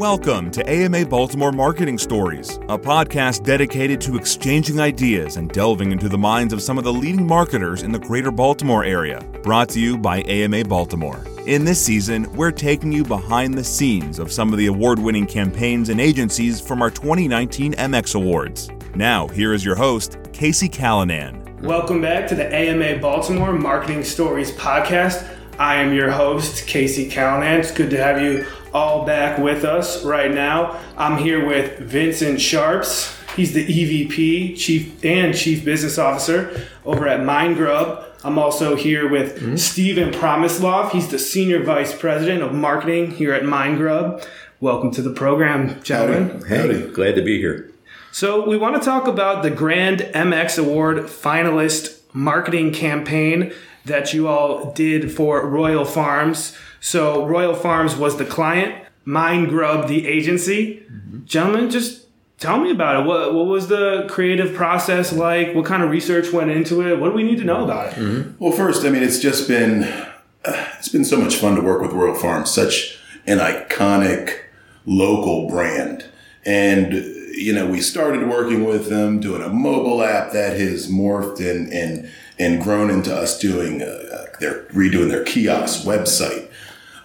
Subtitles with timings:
[0.00, 6.08] Welcome to AMA Baltimore Marketing Stories, a podcast dedicated to exchanging ideas and delving into
[6.08, 9.20] the minds of some of the leading marketers in the greater Baltimore area.
[9.42, 11.22] Brought to you by AMA Baltimore.
[11.44, 15.26] In this season, we're taking you behind the scenes of some of the award winning
[15.26, 18.70] campaigns and agencies from our 2019 MX Awards.
[18.94, 21.58] Now, here is your host, Casey Callanan.
[21.60, 25.28] Welcome back to the AMA Baltimore Marketing Stories podcast.
[25.58, 27.60] I am your host, Casey Callanan.
[27.60, 30.78] It's good to have you all back with us right now.
[30.96, 33.16] I'm here with Vincent Sharps.
[33.36, 38.06] He's the EVP, Chief and Chief Business Officer over at MindGrub.
[38.22, 39.56] I'm also here with mm-hmm.
[39.56, 40.90] Steven Promislov.
[40.90, 44.26] He's the Senior Vice President of Marketing here at MindGrub.
[44.60, 46.44] Welcome to the program, gentlemen.
[46.46, 46.90] Hey, Howdy.
[46.92, 47.70] glad to be here.
[48.12, 53.52] So, we want to talk about the Grand MX Award finalist marketing campaign
[53.84, 56.56] that you all did for Royal Farms.
[56.80, 60.86] So Royal Farms was the client, MindGrub the agency.
[60.90, 61.24] Mm-hmm.
[61.26, 62.06] Gentlemen, just
[62.38, 63.06] tell me about it.
[63.06, 65.54] What, what was the creative process like?
[65.54, 66.98] What kind of research went into it?
[66.98, 67.94] What do we need to know about it?
[67.96, 68.42] Mm-hmm.
[68.42, 71.82] Well, first, I mean, it's just been uh, it's been so much fun to work
[71.82, 74.38] with Royal Farms, such an iconic
[74.86, 76.06] local brand,
[76.44, 76.94] and
[77.32, 81.72] you know, we started working with them doing a mobile app that has morphed and
[81.72, 86.49] and and grown into us doing uh, their redoing their kiosk website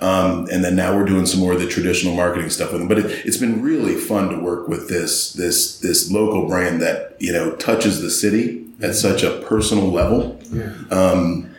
[0.05, 2.87] um, and then now we're doing some more of the traditional marketing stuff with them.
[2.87, 7.15] But it, has been really fun to work with this this this local brand that
[7.19, 10.39] you know touches the city at such a personal level.
[10.51, 10.73] Yeah.
[10.91, 11.49] Um,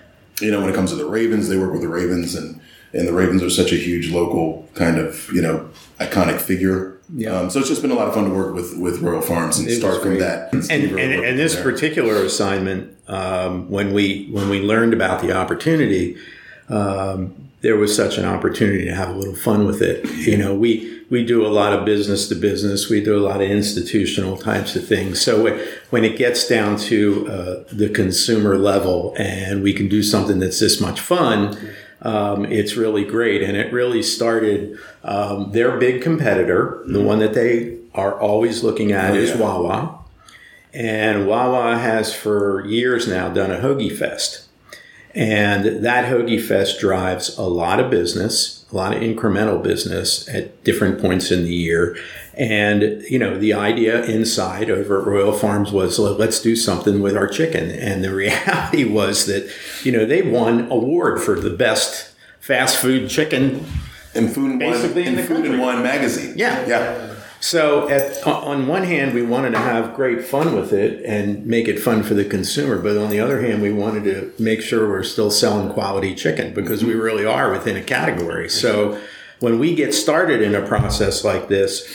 [0.41, 2.61] you know, when it comes to the Ravens, they work with the Ravens, and
[2.93, 7.01] and the Ravens are such a huge local kind of you know iconic figure.
[7.13, 7.37] Yeah.
[7.37, 9.59] Um, so it's just been a lot of fun to work with with Royal Farms
[9.59, 10.53] and it start from that.
[10.53, 15.33] And, and, and, and this particular assignment, um, when we when we learned about the
[15.33, 16.17] opportunity,
[16.69, 20.05] um, there was such an opportunity to have a little fun with it.
[20.15, 22.89] You know, we we do a lot of business to business.
[22.89, 25.21] We do a lot of institutional types of things.
[25.21, 25.57] So
[25.91, 30.61] when it gets down to uh, the consumer level, and we can do something that's
[30.61, 31.57] this much fun,
[32.03, 33.43] um, it's really great.
[33.43, 34.79] And it really started.
[35.05, 39.37] Um, their big competitor, the one that they are always looking at, oh, is yeah.
[39.39, 39.99] Wawa.
[40.75, 44.47] And Wawa has for years now done a Hoagie Fest.
[45.17, 50.63] And that Hoagie Fest drives a lot of business, a lot of incremental business at
[50.63, 51.97] different points in the year.
[52.35, 57.17] And, you know, the idea inside over at Royal Farms was let's do something with
[57.17, 57.71] our chicken.
[57.71, 59.51] And the reality was that,
[59.83, 63.65] you know, they won award for the best fast food chicken.
[64.15, 66.35] In Food and Wine, in, in Food and Wine magazine.
[66.37, 66.67] Yeah.
[66.67, 67.16] Yeah.
[67.49, 71.69] So, at, on one hand, we wanted to have great fun with it and make
[71.69, 74.89] it fun for the consumer, but on the other hand, we wanted to make sure
[74.89, 78.49] we're still selling quality chicken because we really are within a category.
[78.49, 79.01] So,
[79.39, 81.89] when we get started in a process like this,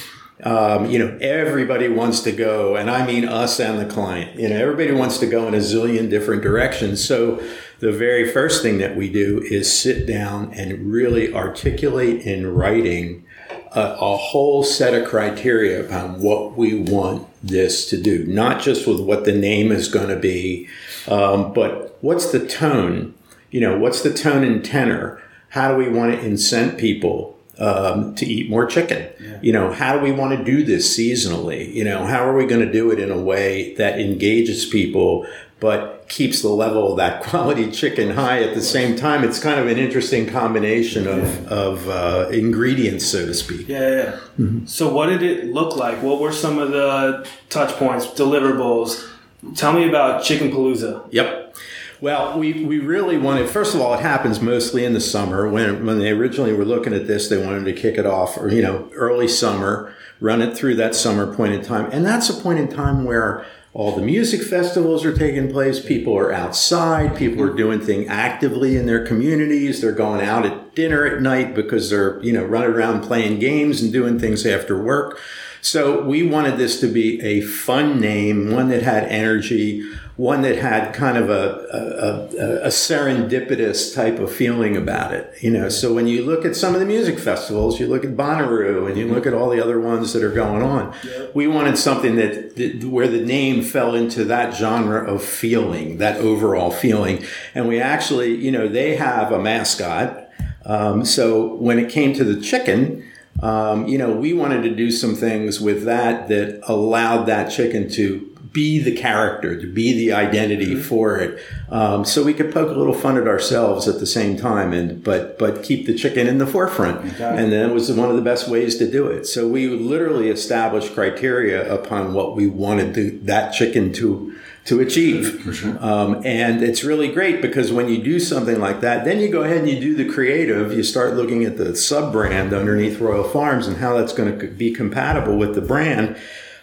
[0.44, 4.40] um, you know, everybody wants to go, and I mean us and the client.
[4.40, 7.04] You know, everybody wants to go in a zillion different directions.
[7.04, 7.44] So,
[7.80, 13.26] the very first thing that we do is sit down and really articulate in writing
[13.74, 18.88] a, a, whole set of criteria upon what we want this to do, not just
[18.88, 20.68] with what the name is going to be,
[21.08, 23.14] um, but what's the tone?
[23.50, 25.22] You know, what's the tone and tenor?
[25.50, 29.08] How do we want to incent people um, to eat more chicken?
[29.20, 29.40] Yeah.
[29.42, 31.74] You know, how do we want to do this seasonally?
[31.74, 35.26] You know, how are we going to do it in a way that engages people
[35.62, 39.24] but keeps the level of that quality chicken high at the same time.
[39.24, 41.50] It's kind of an interesting combination of, yeah.
[41.50, 43.70] of uh, ingredients, so to speak.
[43.70, 44.12] Yeah, yeah.
[44.38, 44.66] Mm-hmm.
[44.66, 46.02] So, what did it look like?
[46.04, 49.08] What were some of the touch points, deliverables?
[49.56, 51.08] Tell me about Chicken Palooza.
[51.12, 51.56] Yep.
[52.02, 55.48] Well, we, we really wanted, first of all, it happens mostly in the summer.
[55.48, 58.50] When, when they originally were looking at this, they wanted to kick it off, or,
[58.50, 61.88] you know, early summer, run it through that summer point in time.
[61.92, 65.80] And that's a point in time where all the music festivals are taking place.
[65.80, 67.16] People are outside.
[67.16, 69.80] People are doing things actively in their communities.
[69.80, 73.82] They're going out at dinner at night because they're, you know, running around playing games
[73.82, 75.20] and doing things after work.
[75.62, 79.90] So we wanted this to be a fun name, one that had energy,
[80.22, 85.34] one that had kind of a, a, a, serendipitous type of feeling about it.
[85.42, 88.12] You know, so when you look at some of the music festivals, you look at
[88.12, 90.94] Bonnaroo and you look at all the other ones that are going on.
[91.34, 96.18] We wanted something that, that where the name fell into that genre of feeling, that
[96.18, 97.26] overall feeling.
[97.56, 100.30] And we actually, you know, they have a mascot.
[100.66, 103.04] Um, so when it came to the chicken,
[103.42, 107.90] um, you know, we wanted to do some things with that that allowed that chicken
[107.94, 111.42] to be the character, to be the identity for it.
[111.70, 115.04] Um, so we could poke a little fun at ourselves at the same time, and
[115.04, 117.18] but but keep the chicken in the forefront.
[117.36, 119.26] And that was one of the best ways to do it.
[119.26, 125.48] So we literally established criteria upon what we wanted to, that chicken to to achieve.
[125.82, 129.42] Um, and it's really great because when you do something like that, then you go
[129.44, 130.72] ahead and you do the creative.
[130.74, 134.48] You start looking at the sub brand underneath Royal Farms and how that's going to
[134.48, 136.18] be compatible with the brand.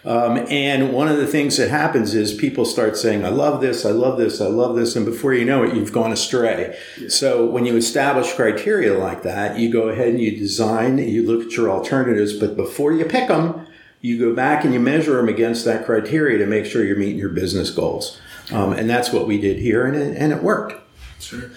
[0.05, 3.85] Um, and one of the things that happens is people start saying, I love this,
[3.85, 4.95] I love this, I love this.
[4.95, 6.77] And before you know it, you've gone astray.
[7.09, 11.47] So when you establish criteria like that, you go ahead and you design, you look
[11.47, 13.67] at your alternatives, but before you pick them,
[14.01, 17.17] you go back and you measure them against that criteria to make sure you're meeting
[17.17, 18.19] your business goals.
[18.51, 20.81] Um, and that's what we did here, and it, and it worked.
[21.21, 21.49] Sure.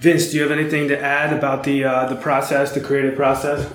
[0.00, 3.70] Vince, do you have anything to add about the uh, the process, the creative process?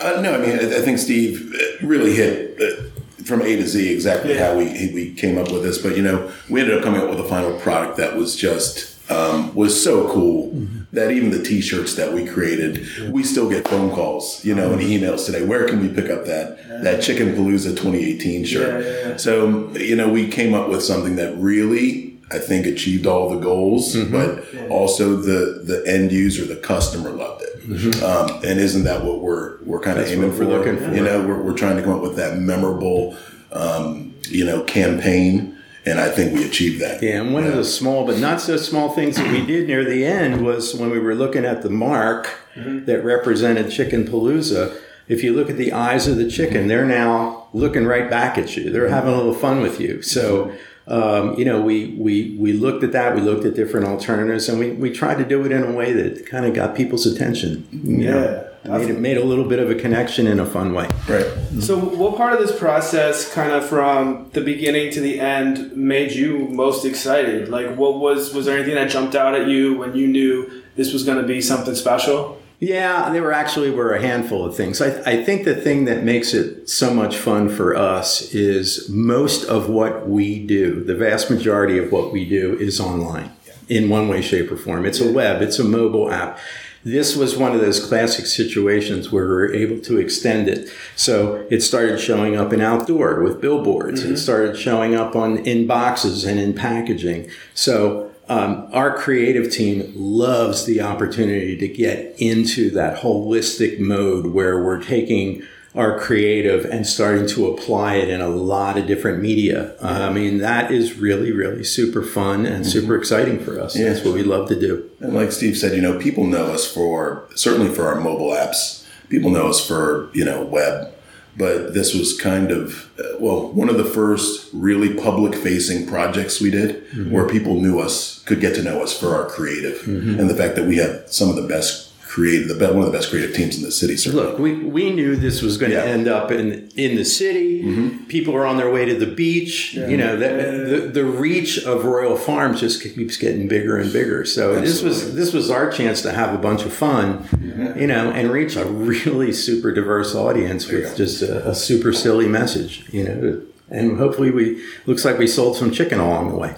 [0.00, 2.85] Uh, no, I mean, I, I think Steve really hit uh,
[3.26, 4.48] from A to Z exactly Yeah.
[4.48, 5.78] how we we came up with this.
[5.78, 8.96] But you know, we ended up coming up with a final product that was just
[9.10, 10.80] um, was so cool mm-hmm.
[10.92, 14.80] that even the T-shirts that we created, we still get phone calls, you know, and
[14.80, 15.04] mm-hmm.
[15.04, 15.44] emails today.
[15.44, 18.84] Where can we pick up that that Chicken Palooza 2018 shirt?
[18.84, 19.16] Yeah, yeah, yeah.
[19.16, 22.04] So um, you know, we came up with something that really.
[22.28, 24.10] I think achieved all the goals, mm-hmm.
[24.10, 27.55] but also the the end user, the customer loved it.
[28.02, 30.44] Um, and isn't that what we're we're kind of aiming for?
[30.44, 30.94] looking for.
[30.94, 33.16] You know, we're, we're trying to come up with that memorable,
[33.52, 37.02] um, you know, campaign, and I think we achieved that.
[37.02, 39.84] Yeah, and one of the small but not so small things that we did near
[39.84, 44.76] the end was when we were looking at the mark that represented Chicken Palooza.
[45.08, 48.56] If you look at the eyes of the chicken, they're now looking right back at
[48.56, 48.70] you.
[48.70, 50.02] They're having a little fun with you.
[50.02, 50.52] So,
[50.88, 53.14] um, you know, we, we, we looked at that.
[53.14, 55.92] We looked at different alternatives, and we, we tried to do it in a way
[55.92, 57.66] that kind of got people's attention.
[57.72, 60.88] You know, made, it, made a little bit of a connection in a fun way.
[61.08, 61.26] Right.
[61.60, 66.12] So, what part of this process, kind of from the beginning to the end, made
[66.12, 67.48] you most excited?
[67.48, 70.92] Like, what was was there anything that jumped out at you when you knew this
[70.92, 72.40] was going to be something special?
[72.58, 74.80] Yeah, there were actually were a handful of things.
[74.80, 79.44] I, I think the thing that makes it so much fun for us is most
[79.44, 83.32] of what we do, the vast majority of what we do is online
[83.68, 84.86] in one way, shape, or form.
[84.86, 86.38] It's a web, it's a mobile app.
[86.82, 90.70] This was one of those classic situations where we were able to extend it.
[90.94, 94.02] So it started showing up in outdoor with billboards.
[94.02, 94.16] It mm-hmm.
[94.16, 97.28] started showing up on in boxes and in packaging.
[97.54, 104.62] So um, our creative team loves the opportunity to get into that holistic mode where
[104.64, 105.42] we're taking
[105.76, 109.76] our creative and starting to apply it in a lot of different media.
[109.76, 113.74] Uh, I mean, that is really, really super fun and super exciting for us.
[113.74, 114.90] That's what we love to do.
[115.00, 118.86] And like Steve said, you know, people know us for certainly for our mobile apps.
[119.10, 120.92] People know us for you know web,
[121.36, 126.40] but this was kind of uh, well one of the first really public facing projects
[126.40, 130.30] we did where people knew us, could get to know us for our creative, and
[130.30, 131.85] the fact that we had some of the best
[132.16, 133.94] creative, the be- one of the best creative teams in the city.
[133.96, 134.24] Certainly.
[134.24, 135.84] Look, we, we knew this was going to Yeah.
[135.96, 137.62] end up in in the city.
[137.62, 138.04] Mm-hmm.
[138.06, 139.74] People are on their way to the beach.
[139.74, 140.28] You know, the,
[140.70, 144.24] the the reach of Royal Farms just keeps getting bigger and bigger.
[144.24, 147.28] So this was this was our chance to have a bunch of fun,
[147.76, 152.28] you know, and reach a really super diverse audience with just a, a super silly
[152.28, 152.72] message.
[152.92, 156.52] You know, and hopefully we looks like we sold some chicken along the way.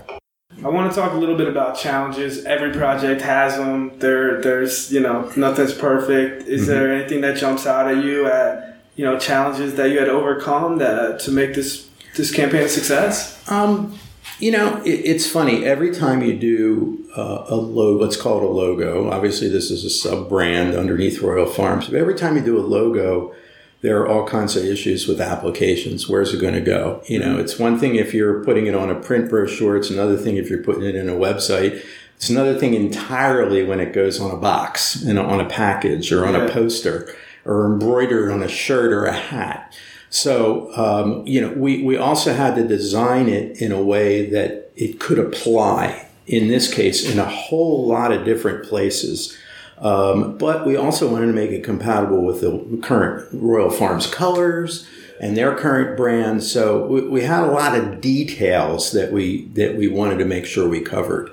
[0.64, 2.44] I want to talk a little bit about challenges.
[2.44, 3.96] Every project has them.
[4.00, 6.48] There, there's you know nothing's perfect.
[6.48, 10.06] Is there anything that jumps out at you at you know challenges that you had
[10.06, 13.48] to overcome that to make this this campaign a success?
[13.48, 13.96] Um,
[14.40, 15.64] you know, it, it's funny.
[15.64, 19.10] Every time you do uh, a logo, let's call it a logo.
[19.10, 21.86] Obviously, this is a sub brand underneath Royal Farms.
[21.86, 23.32] But every time you do a logo,
[23.80, 26.08] there are all kinds of issues with applications.
[26.08, 27.02] Where's it going to go?
[27.06, 29.76] You know, it's one thing if you're putting it on a print brochure.
[29.76, 31.84] It's another thing if you're putting it in a website.
[32.16, 36.26] It's another thing entirely when it goes on a box and on a package or
[36.26, 36.46] on Yeah.
[36.46, 39.72] a poster or embroidered on a shirt or a hat.
[40.10, 44.70] So, um, you know, we, we also had to design it in a way that
[44.74, 49.36] it could apply, in this case, in a whole lot of different places.
[49.80, 54.86] Um, but we also wanted to make it compatible with the current Royal Farms colors
[55.20, 56.42] and their current brand.
[56.42, 60.46] So we, we had a lot of details that we that we wanted to make
[60.46, 61.30] sure we covered,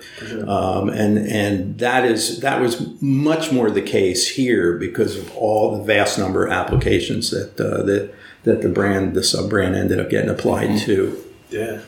[0.48, 5.78] um, and and that is that was much more the case here because of all
[5.78, 10.00] the vast number of applications that uh, that that the brand the sub brand ended
[10.00, 11.22] up getting applied to.
[11.50, 11.82] Yeah.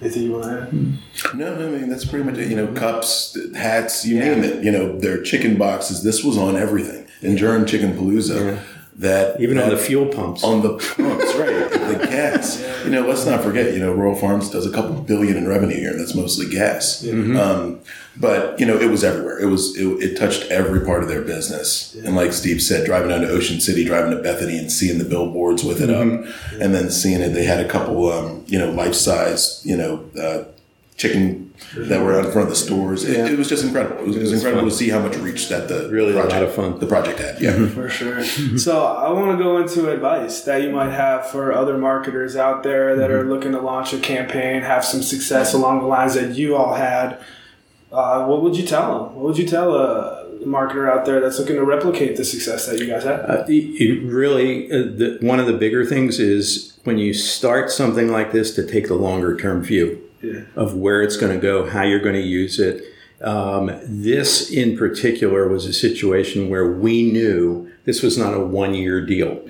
[0.00, 1.34] Anything you want to add?
[1.34, 2.48] No, no, I mean that's pretty much it.
[2.48, 4.62] You know, cups, hats, you name it.
[4.62, 6.02] You know, their chicken boxes.
[6.04, 7.06] This was on everything.
[7.20, 8.62] And during Chicken Palooza,
[8.96, 10.44] that Even on the fuel pumps.
[10.44, 11.72] on the pumps, right?
[12.18, 12.84] The gas.
[12.84, 13.72] You know, let's not forget.
[13.74, 17.02] You know, Royal Farms does a couple billion in revenue here, and that's mostly gas.
[17.36, 17.80] Um,
[18.16, 19.38] but you know, it was everywhere.
[19.38, 21.94] It was it, it touched every part of their business.
[22.04, 25.04] And like Steve said, driving down to Ocean City, driving to Bethany, and seeing the
[25.04, 26.02] billboards with it up,
[26.60, 27.30] and then seeing it.
[27.30, 30.04] They had a couple, um, you know, life size, you know.
[30.20, 30.44] Uh,
[30.98, 33.04] Chicken that were out in front of the stores.
[33.04, 33.98] It, it was just incredible.
[33.98, 36.42] It was, it was incredible to see how much reach that the Really a lot
[36.42, 36.78] of fun.
[36.78, 37.68] The project had, yeah.
[37.68, 38.24] For sure.
[38.58, 42.64] so I want to go into advice that you might have for other marketers out
[42.64, 46.34] there that are looking to launch a campaign, have some success along the lines that
[46.34, 47.20] you all had.
[47.92, 49.14] Uh, what would you tell them?
[49.14, 52.78] What would you tell a marketer out there that's looking to replicate the success that
[52.78, 53.20] you guys had?
[53.20, 58.08] Uh, it really, uh, the, one of the bigger things is when you start something
[58.08, 60.40] like this to take the longer term view Yeah.
[60.56, 62.82] of where it's going to go, how you're going to use it.
[63.20, 68.74] Um, this in particular was a situation where we knew this was not a one
[68.74, 69.40] year deal.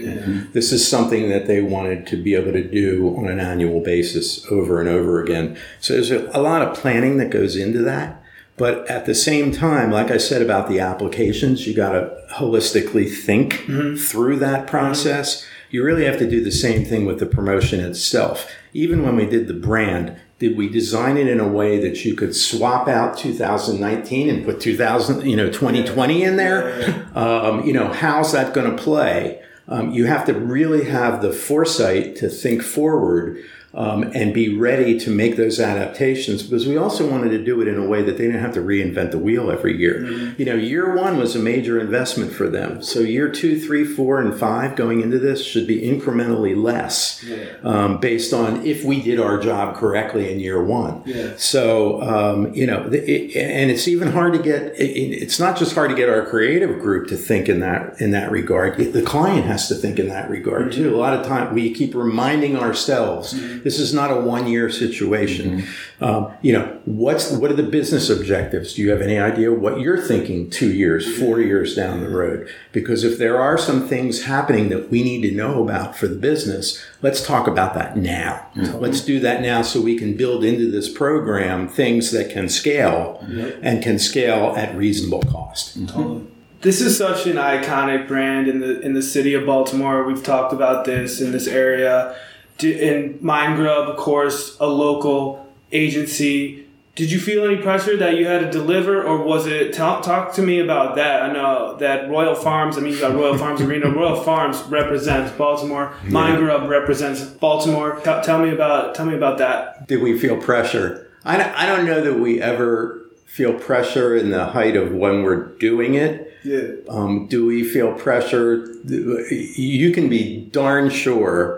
[0.53, 4.47] This is something that they wanted to be able to do on an annual basis
[4.51, 5.59] over and over again.
[5.81, 8.23] So there's a, a lot of planning that goes into that.
[8.57, 13.09] But at the same time, like I said about the applications, you got to holistically
[13.13, 13.67] think
[13.99, 15.47] through that process.
[15.71, 18.51] You really have to do the same thing with the promotion itself.
[18.73, 22.15] Even when we did the brand, did we design it in a way that you
[22.15, 27.07] could swap out 2019 and put 2000, you know, 2020 in there?
[27.15, 29.43] Um, you know, how's that going to play?
[29.67, 33.43] Um, you have to really have the foresight to think forward
[33.75, 37.69] um, and be ready to make those adaptations because we also wanted to do it
[37.69, 40.07] in a way that they didn't have to reinvent the wheel every year.
[40.39, 42.83] You know, year one was a major investment for them.
[42.83, 47.25] So year two, three, four, and five going into this should be incrementally less
[47.63, 51.03] um, based on if we did our job correctly in year one.
[51.05, 51.35] Yeah.
[51.37, 55.75] So, um, you know, it, and it's even hard to get, it, it's not just
[55.75, 58.79] hard to get our creative group to think in that, in that regard.
[58.79, 60.95] The client has to think in that regard too.
[60.95, 65.61] A lot of time we keep reminding ourselves, this is not a one year situation.
[65.61, 66.05] Mm-hmm.
[66.05, 68.75] Um, you know, what's, what are the business objectives?
[68.75, 72.49] Do you have any idea what you're thinking two years, four years down the road?
[72.73, 76.17] Because if there are some things happening that we need to know about for the
[76.17, 78.47] business, let's talk about that now.
[78.55, 78.79] Mm-hmm.
[78.79, 83.21] Let's do that now so we can build into this program things that can scale
[83.23, 83.61] mm-hmm.
[83.63, 85.77] and can scale at reasonable cost.
[85.95, 90.05] Um, this is such an iconic brand in the in the city of Baltimore.
[90.05, 92.17] We've talked about this in this area.
[92.59, 96.65] D- In MindGrub, of course, a local agency.
[96.97, 99.73] Did you feel any pressure that you had to deliver, or was it?
[99.73, 101.23] Talk, talk to me about that.
[101.23, 102.77] I know that Royal Farms.
[102.77, 103.89] I mean, you got Royal Farms Arena.
[103.95, 105.95] Royal Farms represents Baltimore.
[106.07, 108.01] MindGrub represents Baltimore.
[108.03, 109.87] Tell tell me about tell me about that.
[109.87, 111.09] Did we feel pressure?
[111.25, 115.23] I don't, I don't know that we ever feel pressure in the height of when
[115.23, 116.33] we're doing it.
[116.43, 116.63] Yeah.
[116.89, 118.67] Um, do we feel pressure?
[118.87, 121.58] You can be darn sure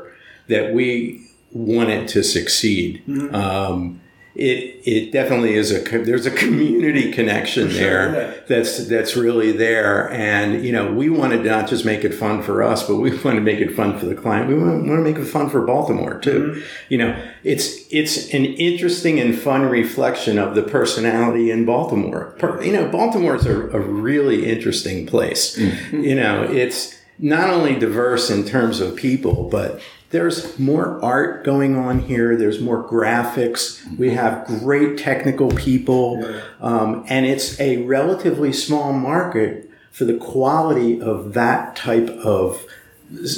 [0.51, 3.03] that we want it to succeed.
[3.07, 3.35] Mm-hmm.
[3.35, 4.01] Um,
[4.37, 8.41] it it definitely is a there's a community connection there yeah.
[8.47, 12.41] that's that's really there, and you know we wanted to not just make it fun
[12.41, 14.49] for us, but we want to make it fun for the client.
[14.49, 16.53] We want, want to make it fun for Baltimore too.
[16.53, 16.61] Mm-hmm.
[16.89, 22.37] You know, it's it's an interesting and fun reflection of the personality in Baltimore.
[22.63, 25.59] You know, Baltimore is a, a really interesting place.
[25.59, 26.05] Mm-hmm.
[26.05, 31.77] You know, it's not only diverse in terms of people, but there's more art going
[31.77, 32.37] on here.
[32.37, 33.81] There's more graphics.
[33.97, 36.25] We have great technical people.
[36.61, 42.65] Um, and it's a relatively small market for the quality of that type of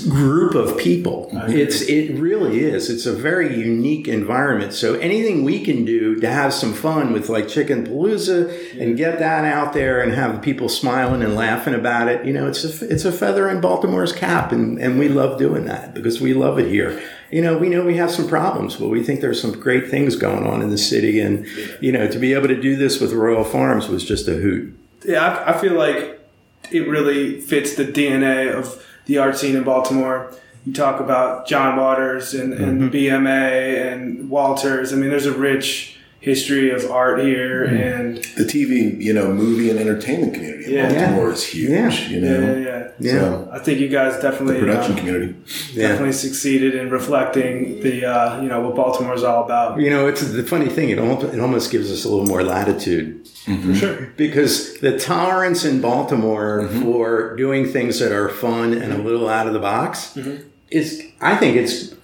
[0.09, 1.31] group of people.
[1.49, 2.91] It's it really is.
[2.91, 4.75] It's a very unique environment.
[4.75, 9.19] So anything we can do to have some fun with like Chicken Palooza and get
[9.19, 12.89] that out there and have people smiling and laughing about it, you know, it's a
[12.89, 16.59] it's a feather in Baltimore's cap, and and we love doing that because we love
[16.59, 17.03] it here.
[17.31, 20.17] You know, we know we have some problems, but we think there's some great things
[20.17, 21.47] going on in the city, and
[21.81, 24.79] you know, to be able to do this with Royal Farms was just a hoot.
[25.07, 26.21] Yeah, I, I feel like
[26.71, 30.33] it really fits the DNA of the art scene in Baltimore.
[30.65, 32.95] You talk about John Waters and, and mm-hmm.
[32.95, 34.93] BMA and Walters.
[34.93, 39.71] I mean, there's a rich history of art here, and the TV, you know, movie
[39.71, 40.89] and entertainment community in Yeah.
[40.89, 41.71] Baltimore is huge.
[41.71, 42.09] Yeah.
[42.09, 43.11] You yeah, know, yeah, yeah.
[43.21, 45.35] So, I think you guys definitely the production uh, community.
[45.75, 49.81] definitely succeeded in reflecting the uh, you know what Baltimore is all about.
[49.81, 50.91] You know, it's the funny thing.
[50.91, 53.27] It almost, it almost gives us a little more latitude
[53.67, 54.13] For sure.
[54.17, 59.49] because the tolerance in Baltimore for doing things that are fun and a little out
[59.49, 60.17] of the box
[60.71, 61.97] is, I think, it's a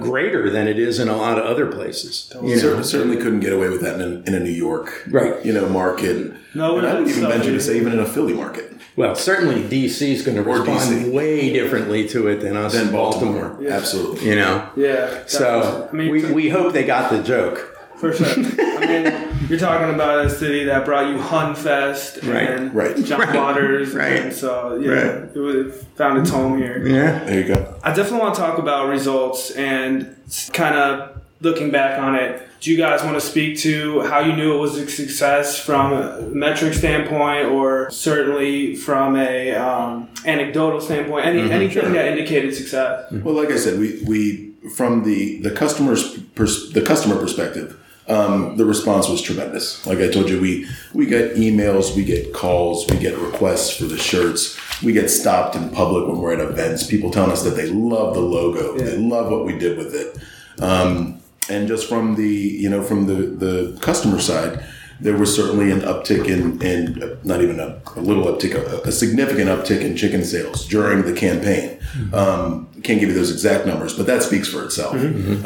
[0.00, 2.32] greater than it is in a lot of other places.
[2.42, 2.82] You know?
[2.82, 5.44] Certainly couldn't get away with that in a, in a New York, Right.
[5.44, 6.34] you know, market.
[6.54, 8.72] No, and I would that's even venture to say even in a Philly market.
[8.96, 11.12] Well, certainly DC is going to Or respond DC.
[11.12, 13.48] way differently to it than us Then in Baltimore.
[13.48, 13.72] Baltimore.
[13.72, 14.28] Absolutely.
[14.28, 15.24] You know, Yeah.
[15.26, 17.73] so I mean, we, we hope they got the joke.
[17.98, 18.26] For sure.
[18.26, 23.04] I mean, you're talking about a city that brought you HonFest Right, right.
[23.04, 23.94] John Right, Waters.
[23.94, 25.30] right, And so, yeah, right.
[25.34, 26.86] it was, found its home here.
[26.86, 27.24] Yeah.
[27.24, 27.78] There you go.
[27.82, 30.16] I definitely want to talk about results and
[30.52, 32.42] kind of looking back on it.
[32.60, 35.92] Do you guys want to speak to how you knew it was a success from
[35.92, 41.26] a metric standpoint, or certainly from a um, anecdotal standpoint?
[41.26, 43.12] Any anything that indicated success?
[43.12, 48.56] Well, like I said, we, we from the the customer's pers- the customer perspective, um,
[48.56, 49.86] the response was tremendous.
[49.86, 53.84] Like I told you, we we get emails, we get calls, we get requests for
[53.84, 54.58] the shirts.
[54.82, 56.86] We get stopped in public when we're at events.
[56.86, 60.18] People telling us that they love the logo, they love what we did with it.
[60.62, 64.64] Um, and just from the you know from the the customer side,
[65.00, 68.88] there was certainly an uptick in in uh, not even a, a little uptick, a,
[68.88, 71.80] a significant uptick in chicken sales during the campaign.
[72.12, 74.94] Um, can't give you those exact numbers, but that speaks for itself.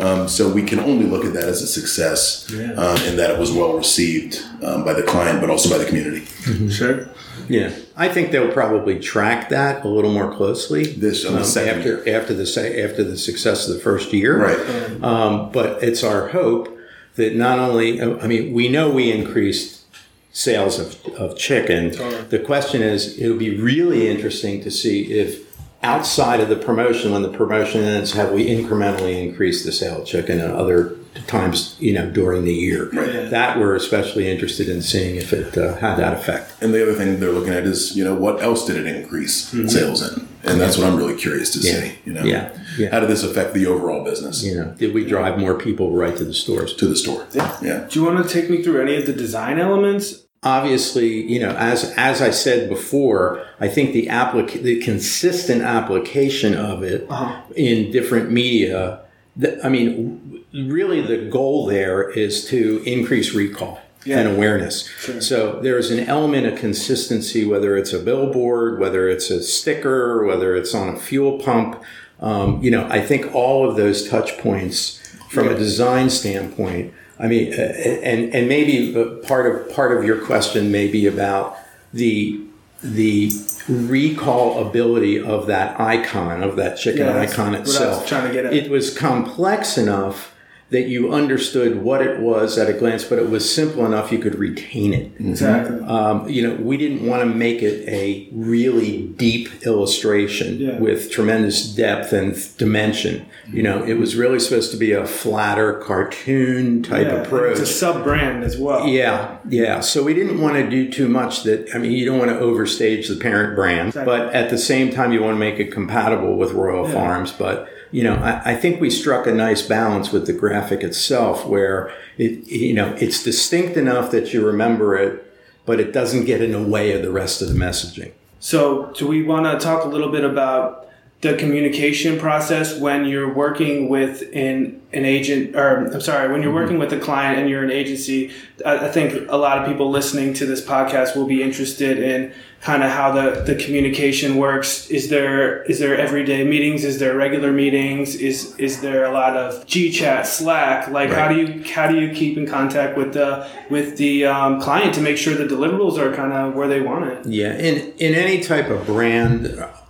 [0.01, 3.39] Um, so we can only look at that as a success, um, in that it
[3.39, 6.25] was well received um, by the client, but also by the community.
[6.69, 7.09] Sure.
[7.49, 11.79] Yeah, I think they'll probably track that a little more closely This on the second
[11.79, 14.39] after after the after the success of the first year.
[14.39, 15.03] Right.
[15.03, 16.78] Um, but it's our hope
[17.19, 19.85] that not only I mean we know we increased
[20.33, 21.91] sales of, of chicken.
[22.29, 25.45] The question is, it would be really interesting to see if
[25.83, 30.07] outside of the promotion, when the promotion ends, have we incrementally increased the sale of
[30.07, 30.97] chicken at other
[31.27, 32.87] times, you know, during the year?
[33.31, 36.55] That we're especially interested in seeing if it uh, had that effect.
[36.61, 39.49] And the other thing they're looking at is, you know, what else did it increase
[39.73, 40.28] sales in?
[40.45, 41.81] And that's what I'm really curious to Yeah.
[41.81, 41.93] see.
[42.05, 42.51] You know, Yeah.
[42.79, 42.91] Yeah.
[42.91, 46.17] how did this affect the overall business You know, did we drive more people right
[46.17, 46.75] to the stores?
[46.75, 47.25] to the store?
[47.35, 47.57] Yeah.
[47.63, 47.85] yeah.
[47.89, 50.23] Do you want to take me through any of the design elements?
[50.43, 56.55] obviously, you know, as as I said before, I think the applic- the consistent application
[56.55, 57.41] of it uh-huh.
[57.57, 59.01] in different media.
[59.37, 64.89] The, I mean, really, the goal there is to increase recall and awareness.
[65.21, 70.57] So there's an element of consistency, whether it's a billboard, whether it's a sticker, whether
[70.57, 71.83] it's on a fuel pump.
[72.21, 76.93] Um, you know, I think all of those touch points from a design standpoint.
[77.19, 81.07] I mean, uh, and and maybe uh, part of part of your question may be
[81.07, 81.57] about
[81.93, 82.41] the
[82.83, 83.31] the
[83.69, 88.07] recall ability of that icon of that chicken Yeah, icon what I was itself.
[88.07, 88.55] trying to get at.
[88.55, 90.33] It was complex enough
[90.71, 94.19] that you understood what it was at a glance, but it was simple enough you
[94.19, 95.11] could retain it.
[95.19, 95.81] Exactly.
[95.87, 100.79] Um, you know, we didn't want to make it a really deep illustration Yeah.
[100.79, 103.25] with tremendous depth and dimension.
[103.51, 107.53] You know, it was really supposed to be a flatter cartoon type Yeah, approach.
[107.53, 108.87] It's a sub brand as well.
[108.87, 109.81] Yeah, yeah.
[109.81, 112.37] So we didn't want to do too much that, I mean, you don't want to
[112.39, 116.37] overstage the parent brand, but at the same time, you want to make it compatible
[116.37, 117.33] with Royal Farms.
[117.33, 121.47] But, you know, I, I think we struck a nice balance with the graphic itself
[121.47, 125.25] where it, you know, it's distinct enough that you remember it,
[125.65, 128.13] but it doesn't get in the way of the rest of the messaging.
[128.41, 130.88] So, do we want to talk a little bit about
[131.21, 136.55] the communication process when you're working with an, an agent, or I'm sorry, when you're
[136.55, 138.31] working with a client and you're an agency?
[138.65, 142.33] I, I think a lot of people listening to this podcast will be interested in
[142.61, 144.89] kind of how the, the communication works.
[144.91, 146.85] Is there is there everyday meetings?
[146.85, 148.15] Is there regular meetings?
[148.15, 150.89] Is is there a lot of GChat, Slack?
[150.89, 154.61] Like how do you how do you keep in contact with the with the um,
[154.61, 157.27] client to make sure the deliverables are kind of where they want it?
[157.27, 159.47] Yeah, in in any type of brand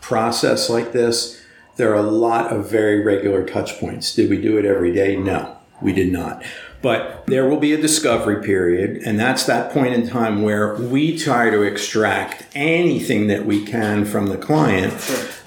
[0.08, 1.38] process like this,
[1.76, 4.14] there are a lot of very regular touch points.
[4.14, 5.16] Did we do it every day?
[5.16, 6.42] No, we did not.
[6.80, 11.18] But there will be a discovery period, and that's that point in time where we
[11.18, 14.94] try to extract anything that we can from the client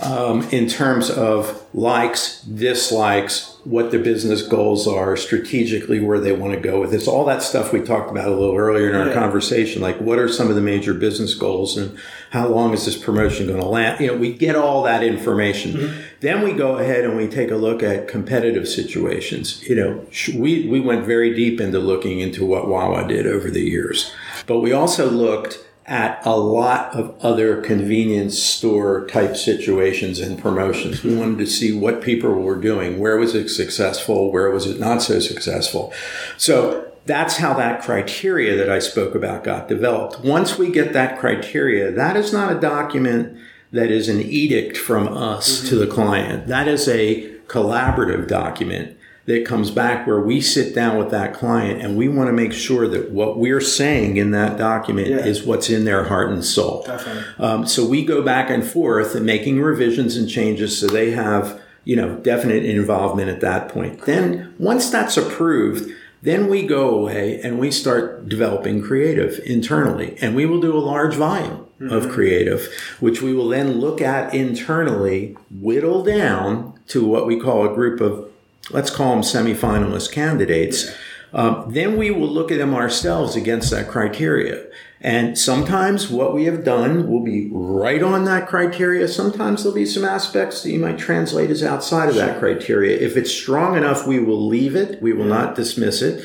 [0.01, 6.53] um, in terms of likes, dislikes, what their business goals are, strategically where they want
[6.53, 7.07] to go with this.
[7.07, 9.13] All that stuff we talked about a little earlier in our Yeah.
[9.13, 9.81] conversation.
[9.81, 11.91] Like, what are some of the major business goals, and
[12.31, 14.01] how long is this promotion going to last?
[14.01, 15.93] You know, we get all that information.
[16.21, 19.61] Then we go ahead and we take a look at competitive situations.
[19.67, 23.61] You know, we we went very deep into looking into what Wawa did over the
[23.61, 24.11] years,
[24.47, 31.03] but we also looked at a lot of other convenience store type situations and promotions.
[31.03, 32.99] We wanted to see what people were doing.
[32.99, 34.31] Where was it successful?
[34.31, 35.91] Where was it not so successful?
[36.37, 40.19] So that's how that criteria that I spoke about got developed.
[40.19, 43.37] Once we get that criteria, that is not a document
[43.71, 45.69] that is an edict from us mm-hmm.
[45.69, 46.47] to the client.
[46.47, 48.97] That is a collaborative document
[49.31, 52.51] that comes back where we sit down with that client and we want to make
[52.53, 55.25] sure that what we're saying in that document Yeah.
[55.25, 56.83] is what's in their heart and soul.
[56.85, 57.23] Definitely.
[57.39, 61.59] Um, so we go back and forth and making revisions and changes so they have,
[61.85, 64.01] you know, definite involvement at that point.
[64.05, 65.89] Then once that's approved,
[66.23, 70.79] then we go away and we start developing creative internally and we will do a
[70.79, 72.67] large volume of creative,
[72.99, 77.99] which we will then look at internally, whittle down to what we call a group
[78.01, 78.29] of,
[78.69, 80.91] let's call them semifinalist candidates.
[81.33, 84.65] Um, then we will look at them ourselves against that criteria.
[85.03, 89.07] And sometimes what we have done will be right on that criteria.
[89.07, 92.97] Sometimes there'll be some aspects that you might translate as outside of that criteria.
[92.97, 95.01] If it's strong enough, we will leave it.
[95.01, 96.23] We will not dismiss it.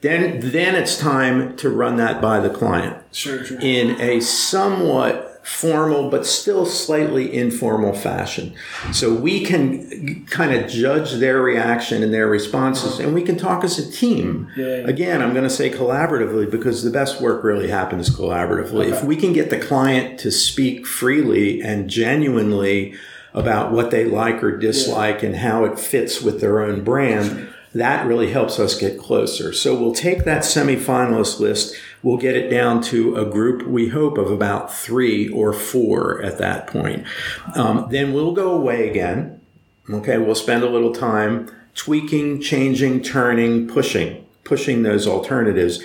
[0.00, 3.58] Then, then it's time to run that by the client Sure, sure.
[3.60, 8.52] in a somewhat formal but still slightly informal fashion.
[8.92, 13.62] So we can kind of judge their reaction and their responses and we can talk
[13.62, 14.50] as a team.
[14.56, 14.72] Yeah, yeah.
[14.88, 18.88] Again, I'm going to say collaboratively because the best work really happens collaboratively.
[18.90, 22.96] If we can get the client to speak freely and genuinely
[23.32, 28.04] about what they like or dislike and how it fits with their own brand, that
[28.04, 29.52] really helps us get closer.
[29.52, 34.18] So we'll take that semifinalist list, we'll get it down to a group we hope
[34.18, 37.06] of about three or four at that point.
[37.54, 39.40] Um, then we'll go away again.
[39.88, 45.82] Okay, we'll spend a little time tweaking, changing, turning, pushing, pushing those alternatives.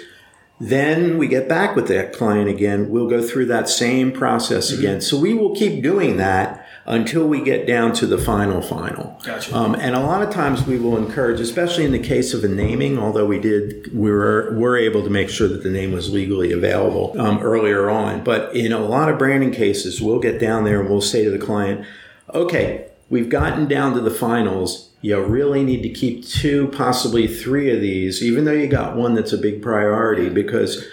[0.60, 2.89] Then we get back with that client again.
[2.89, 5.02] We'll go through that same process again.
[5.02, 6.61] So we will keep doing that
[6.91, 9.17] until we get down to the final final.
[9.23, 9.56] Gotcha.
[9.56, 12.49] Um, and a lot of times we will encourage, especially in the case of a
[12.49, 16.12] naming, although we did, we were, were able to make sure that the name was
[16.12, 18.25] legally available um, earlier on.
[18.25, 21.32] But in a lot of branding cases, we'll get down there and we'll say to
[21.32, 21.88] the client,
[22.34, 24.89] okay, we've gotten down to the finals.
[24.99, 29.15] You really need to keep two, possibly three of these, even though you got one
[29.15, 30.86] that's a big priority, because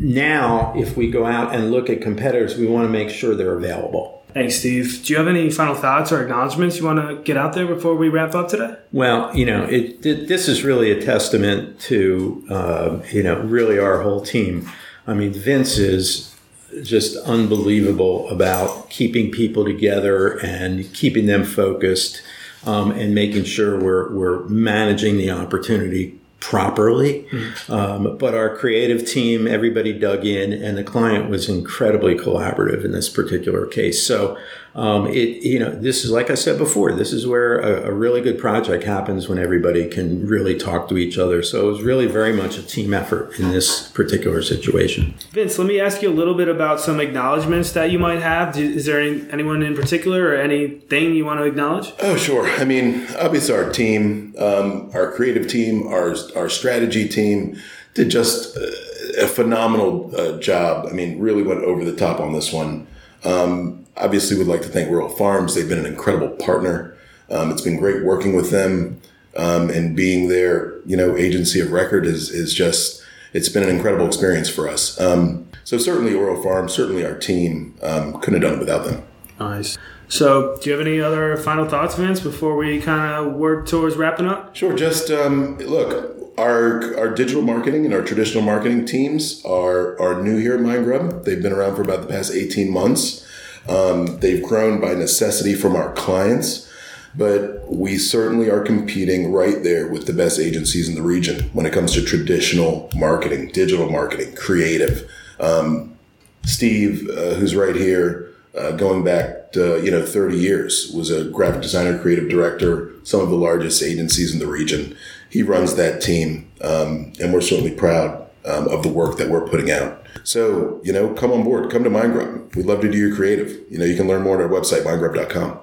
[0.00, 3.56] now if we go out and look at competitors, we want to make sure they're
[3.56, 4.17] available.
[4.34, 5.04] Thanks, Steve.
[5.04, 7.96] Do you have any final thoughts or acknowledgments you want to get out there before
[7.96, 8.76] we wrap up today?
[8.92, 13.78] Well, you know, it, it, this is really a testament to, uh, you know, really
[13.78, 14.70] our whole team.
[15.06, 16.34] I mean, Vince is
[16.82, 22.22] just unbelievable about keeping people together and keeping them focused
[22.66, 27.26] um, and making sure we're, we're managing the opportunity properly.
[27.68, 32.92] Um, but our creative team, everybody dug in, and the client was incredibly collaborative in
[32.92, 34.06] this particular case.
[34.06, 34.38] So,
[34.74, 37.92] um, it you know, this is like I said before, this is where a, a
[37.92, 41.42] really good project happens when everybody can really talk to each other.
[41.42, 45.14] So it was really very much a team effort in this particular situation.
[45.32, 48.54] Vince, let me ask you a little bit about some acknowledgments that you might have.
[48.54, 51.92] Do- Is there any, anyone in particular or anything you want to acknowledge?
[52.00, 52.46] Oh, sure.
[52.48, 57.58] I mean, obviously, our team, um, our creative team, our our strategy team
[57.94, 60.86] did just a, a phenomenal uh, job.
[60.88, 62.86] I mean, really went over the top on this one.
[63.24, 65.54] Um, obviously, would like to thank Royal Farms.
[65.54, 66.96] They've been an incredible partner.
[67.30, 69.00] Um, it's been great working with them
[69.36, 73.68] um, and being their, you know, agency of record is is just it's been an
[73.68, 74.98] incredible experience for us.
[75.00, 79.04] Um, so certainly, Royal Farms, certainly our team um, couldn't have done it without them.
[79.38, 79.78] Nice.
[80.08, 83.94] So, do you have any other final thoughts, Vince, before we kind of work towards
[83.96, 84.56] wrapping up?
[84.56, 84.74] Sure.
[84.74, 90.38] Just um, look, our our digital marketing and our traditional marketing teams are are new
[90.38, 91.24] here at MindGrub.
[91.24, 93.26] They've been around for about the past eighteen months.
[93.68, 96.70] Um, they've grown by necessity from our clients,
[97.14, 101.66] but we certainly are competing right there with the best agencies in the region when
[101.66, 105.08] it comes to traditional marketing, digital marketing, creative.
[105.38, 105.96] Um,
[106.44, 111.24] Steve, uh, who's right here, uh, going back to, you know 30 years, was a
[111.24, 114.96] graphic designer, creative director, some of the largest agencies in the region.
[115.30, 119.46] He runs that team, um, and we're certainly proud um, of the work that we're
[119.46, 120.04] putting out.
[120.24, 122.56] So, you know, come on board, come to MindGrub.
[122.56, 123.60] We'd love to do your creative.
[123.70, 125.60] You know, you can learn more at our website, mindgrub.com.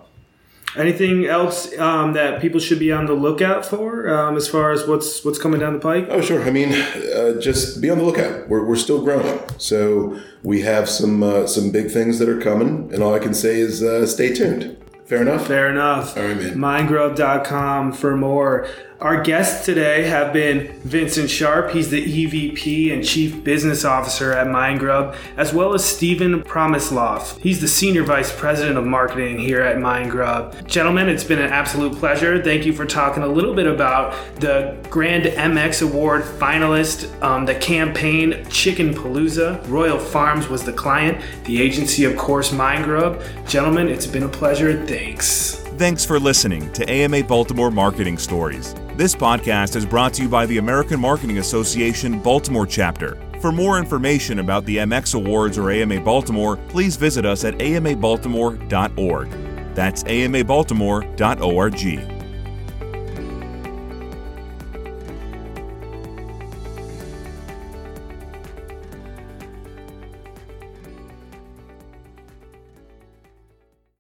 [0.78, 4.86] Anything else um, that people should be on the lookout for um, as far as
[4.86, 6.08] what's what's coming down the pike?
[6.10, 6.44] Oh, sure.
[6.44, 8.50] I mean, uh, just be on the lookout.
[8.50, 12.94] We're, we're still growing, so we have some uh, some big things that are coming,
[12.94, 14.76] and all I can say is uh, stay tuned.
[15.06, 15.48] Fair enough.
[15.48, 16.18] Fair enough.
[16.18, 16.58] All right, man.
[16.58, 18.68] Mindgrub.com for more.
[19.02, 21.72] Our guests today have been Vincent Sharp.
[21.72, 27.38] He's the EVP and Chief Business Officer at MindGrub, as well as Stephen Promisloff.
[27.40, 30.66] He's the Senior Vice President of Marketing here at MindGrub.
[30.66, 32.42] Gentlemen, it's been an absolute pleasure.
[32.42, 37.56] Thank you for talking a little bit about the Grand MX Award finalist, um, the
[37.56, 39.62] campaign Chicken Palooza.
[39.68, 43.46] Royal Farms was the client, the agency, of course, MindGrub.
[43.46, 44.86] Gentlemen, it's been a pleasure.
[44.88, 45.56] Thanks.
[45.78, 48.74] Thanks for listening to AMA Baltimore Marketing Stories.
[48.98, 53.18] This podcast is brought to you by the American Marketing Association Baltimore chapter.
[53.42, 59.30] For more information about the MX Awards or AMA Baltimore, please visit us at amabaltimore.org.
[59.76, 62.15] That's amabaltimore.org.